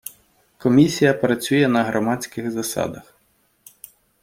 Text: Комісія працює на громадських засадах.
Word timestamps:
Комісія 0.57 1.13
працює 1.13 1.67
на 1.67 1.83
громадських 1.83 2.51
засадах. 2.51 3.15